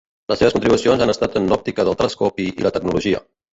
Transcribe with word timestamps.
Les 0.31 0.39
seves 0.43 0.55
contribucions 0.55 1.03
han 1.05 1.13
estat 1.13 1.37
en 1.41 1.45
l'òptica 1.53 1.87
del 1.91 1.99
telescopi 2.01 2.51
i 2.65 2.69
la 2.69 2.75
tecnologia. 2.81 3.25